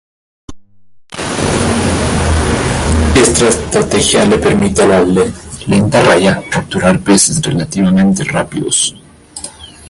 Esta 3.15 3.49
estrategia 3.49 4.25
le 4.25 4.39
permite 4.39 4.81
a 4.81 4.87
la 4.87 5.01
lenta 5.03 6.01
raya 6.03 6.41
capturar 6.49 6.99
peces 7.01 7.39
relativamente 7.39 8.23
rápidos. 8.23 8.95